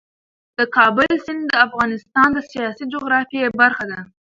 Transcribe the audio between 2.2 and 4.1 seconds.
د سیاسي جغرافیې برخه ده.